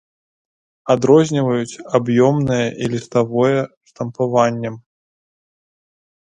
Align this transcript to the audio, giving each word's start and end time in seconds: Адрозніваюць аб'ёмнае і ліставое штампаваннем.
Адрозніваюць 0.93 1.81
аб'ёмнае 1.97 2.65
і 2.85 2.89
ліставое 2.95 3.59
штампаваннем. 3.91 4.75